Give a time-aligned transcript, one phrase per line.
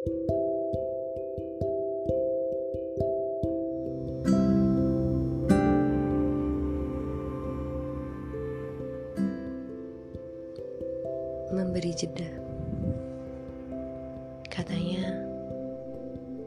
[0.00, 0.16] Memberi
[11.92, 12.32] jeda.
[14.48, 15.20] Katanya,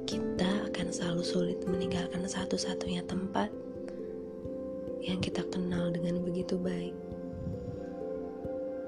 [0.10, 3.54] kita akan selalu sulit meninggalkan satu-satunya tempat
[5.06, 6.98] yang kita kenal dengan begitu baik.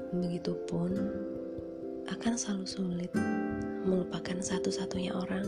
[0.10, 0.98] Begitupun
[2.10, 3.14] akan selalu sulit
[3.86, 5.46] melupakan satu-satunya orang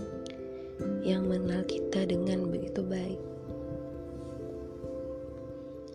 [1.01, 3.17] yang mengenal kita dengan begitu baik.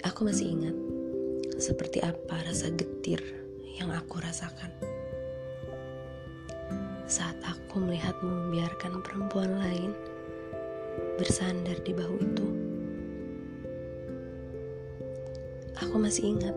[0.03, 0.75] Aku masih ingat
[1.63, 3.23] seperti apa rasa getir
[3.79, 4.75] yang aku rasakan
[7.07, 9.95] saat aku melihatmu membiarkan perempuan lain
[11.23, 12.47] bersandar di bahu itu.
[15.87, 16.57] Aku masih ingat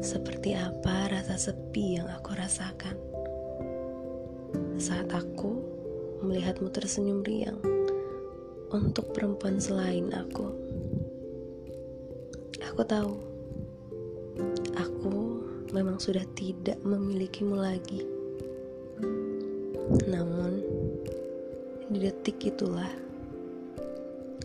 [0.00, 3.11] seperti apa rasa sepi yang aku rasakan
[4.82, 5.62] saat aku
[6.26, 7.62] melihatmu tersenyum riang
[8.74, 10.50] untuk perempuan selain aku.
[12.66, 13.14] Aku tahu,
[14.74, 15.38] aku
[15.70, 18.02] memang sudah tidak memilikimu lagi.
[20.10, 20.58] Namun,
[21.86, 22.90] di detik itulah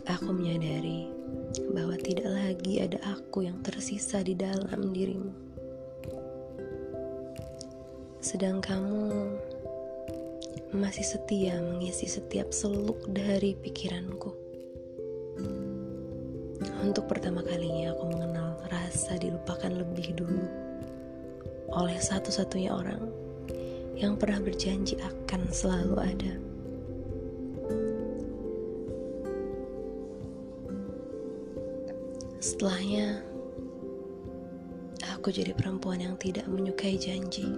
[0.06, 1.10] aku menyadari
[1.74, 5.34] bahwa tidak lagi ada aku yang tersisa di dalam dirimu.
[8.22, 9.34] Sedang kamu
[10.68, 14.36] masih setia mengisi setiap seluk dari pikiranku.
[16.84, 20.44] Untuk pertama kalinya aku mengenal rasa dilupakan lebih dulu
[21.72, 23.00] oleh satu-satunya orang
[23.96, 26.32] yang pernah berjanji akan selalu ada.
[32.38, 33.24] Setelahnya,
[35.16, 37.50] aku jadi perempuan yang tidak menyukai janji.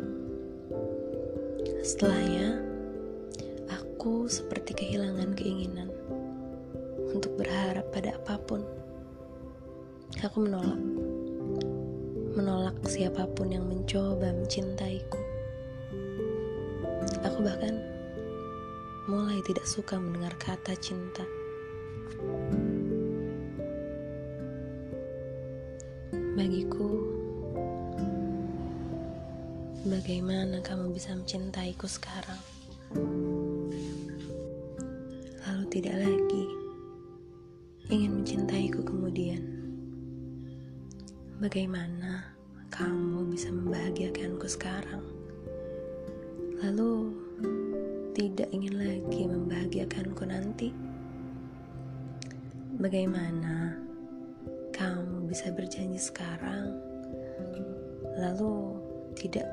[1.84, 2.69] Setelahnya,
[4.00, 5.92] aku seperti kehilangan keinginan
[7.12, 8.64] untuk berharap pada apa pun.
[10.24, 10.80] Aku menolak,
[12.32, 15.20] menolak siapa pun yang mencoba mencintaiku.
[17.28, 17.76] Aku bahkan
[19.04, 21.28] mulai tidak suka mendengar kata cinta.
[26.40, 27.04] Bagiku,
[29.84, 32.49] bagaimana kamu bisa mencintaiku sekarang?
[35.70, 36.44] Tidak lagi
[37.94, 39.38] ingin mencintaiku kemudian.
[41.38, 42.26] Bagaimana
[42.74, 45.06] kamu bisa membahagiakanku sekarang?
[46.58, 47.14] Lalu
[48.18, 50.74] tidak ingin lagi membahagiakanku nanti?
[52.82, 53.78] Bagaimana
[54.74, 56.82] kamu bisa berjanji sekarang,
[58.18, 58.74] lalu
[59.14, 59.46] tidak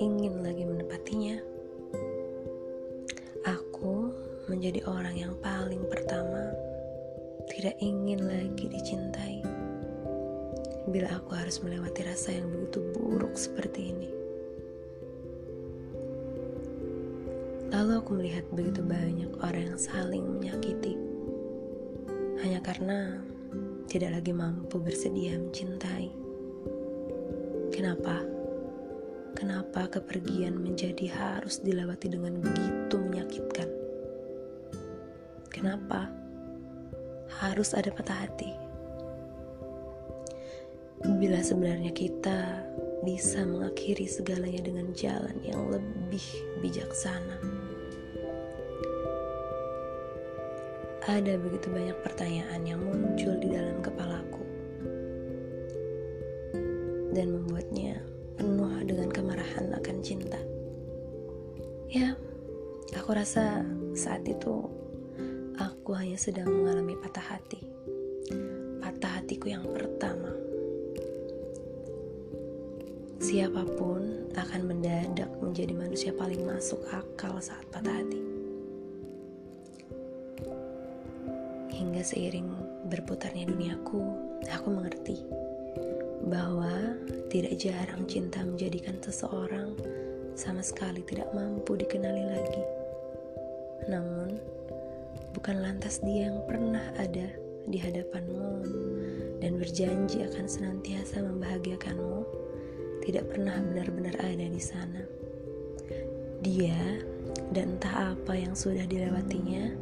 [0.00, 1.57] ingin lagi menepatinya?
[4.58, 6.50] Menjadi orang yang paling pertama
[7.46, 9.38] tidak ingin lagi dicintai.
[10.90, 14.10] Bila aku harus melewati rasa yang begitu buruk seperti ini,
[17.70, 20.98] lalu aku melihat begitu banyak orang yang saling menyakiti
[22.42, 23.14] hanya karena
[23.86, 26.10] tidak lagi mampu bersedia mencintai.
[27.70, 28.26] Kenapa?
[29.38, 33.77] Kenapa kepergian menjadi harus dilewati dengan begitu menyakitkan?
[35.58, 36.06] Kenapa
[37.42, 38.54] harus ada patah hati?
[41.18, 42.62] Bila sebenarnya kita
[43.02, 46.22] bisa mengakhiri segalanya dengan jalan yang lebih
[46.62, 47.42] bijaksana.
[51.10, 54.46] Ada begitu banyak pertanyaan yang muncul di dalam kepalaku
[57.18, 57.98] dan membuatnya
[58.38, 60.38] penuh dengan kemarahan akan cinta.
[61.90, 62.14] Ya,
[62.94, 63.66] aku rasa
[63.98, 64.78] saat itu
[65.88, 67.64] aku hanya sedang mengalami patah hati.
[68.76, 70.28] Patah hatiku yang pertama.
[73.16, 78.20] Siapa pun akan mendadak menjadi manusia paling masuk akal saat patah hati.
[81.72, 82.52] Hingga seiring
[82.92, 84.04] berputarnya duniaku,
[84.44, 85.24] aku mengerti
[86.28, 87.00] bahwa
[87.32, 89.72] tidak jarang cinta menjadikan seseorang
[90.36, 92.64] sama sekali tidak mampu dikenali lagi.
[93.88, 94.36] Namun,
[95.38, 97.30] bukan lantas dia yang pernah ada
[97.70, 98.66] di hadapanmu
[99.38, 102.26] dan berjanji akan senantiasa membahagiakanmu,
[103.06, 105.06] tidak pernah benar-benar ada di sana.
[106.42, 106.98] Dia
[107.54, 109.78] dan entah apa yang sudah dilewatinya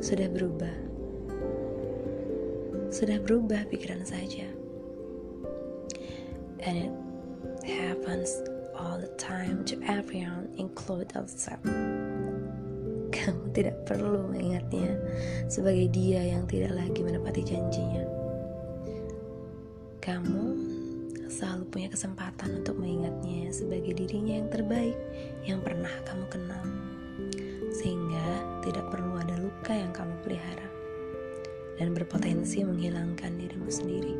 [0.00, 0.72] sudah berubah.
[2.88, 4.48] Sudah berubah pikiran saja.
[6.64, 6.88] And
[7.68, 8.32] it happens
[8.72, 11.95] all the time to everyone, include ourselves.
[13.26, 14.94] Kamu tidak perlu mengingatnya
[15.50, 18.06] sebagai dia yang tidak lagi menepati janjinya.
[19.98, 20.54] Kamu
[21.26, 24.94] selalu punya kesempatan untuk mengingatnya sebagai dirinya yang terbaik
[25.42, 26.62] yang pernah kamu kenal.
[27.74, 30.68] Sehingga tidak perlu ada luka yang kamu pelihara
[31.82, 34.14] dan berpotensi menghilangkan dirimu sendiri.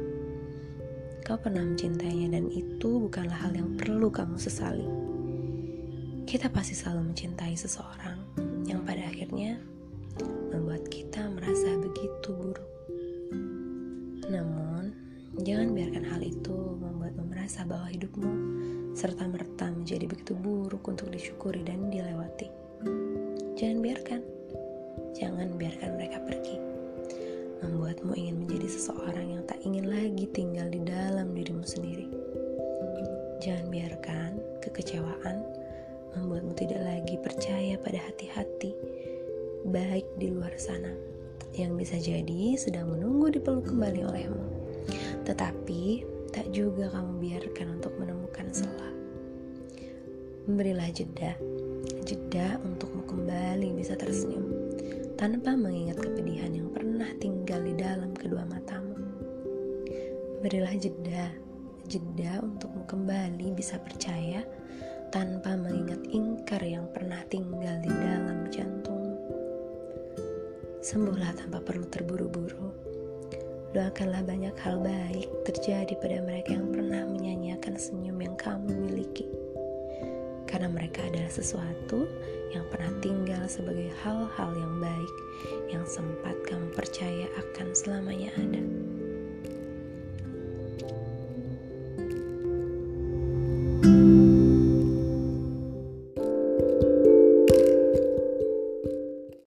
[1.22, 4.90] Kau pernah mencintainya dan itu bukanlah hal yang perlu kamu sesali.
[6.26, 9.62] Kita pasti selalu mencintai seseorang yang pada akhirnya
[10.50, 12.70] membuat kita merasa begitu buruk.
[14.26, 14.90] Namun,
[15.46, 18.32] jangan biarkan hal itu membuatmu merasa bahwa hidupmu
[18.98, 22.50] serta merta menjadi begitu buruk untuk disyukuri dan dilewati.
[23.54, 24.20] Jangan biarkan,
[25.14, 26.56] jangan biarkan mereka pergi
[27.64, 32.06] membuatmu ingin menjadi seseorang yang tak ingin lagi tinggal di dalam dirimu sendiri.
[33.40, 34.30] Jangan biarkan
[34.60, 35.40] kekecewaan
[36.16, 38.72] membuatmu tidak lagi percaya pada hati-hati
[39.68, 40.94] baik di luar sana
[41.52, 44.46] yang bisa jadi sedang menunggu dipeluk kembali olehmu.
[45.28, 45.82] Tetapi
[46.32, 48.94] tak juga kamu biarkan untuk menemukan celah.
[50.46, 51.34] Berilah jeda,
[52.06, 54.46] jeda untukmu kembali bisa tersenyum
[55.18, 58.94] tanpa mengingat kepedihan yang pernah tinggal di dalam kedua matamu.
[60.44, 61.32] Berilah jeda,
[61.90, 64.44] jeda untukmu kembali bisa percaya
[65.10, 68.96] tanpa mengingat ingkar yang pernah tinggal di dalam jantung,
[70.86, 72.70] Sembuhlah tanpa perlu terburu-buru.
[73.74, 79.26] Doakanlah banyak hal baik terjadi pada mereka yang pernah menyanyiakan senyum yang kamu miliki.
[80.46, 82.06] Karena mereka adalah sesuatu
[82.54, 85.12] yang pernah tinggal sebagai hal-hal yang baik
[85.74, 88.62] yang sempat kamu percaya akan selamanya ada.